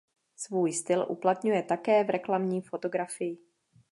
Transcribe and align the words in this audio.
Svůj 0.35 0.73
"styl" 0.73 1.05
uplatňuje 1.09 1.63
také 1.63 2.03
v 2.03 2.09
reklamní 2.09 2.61
fotografii. 2.61 3.37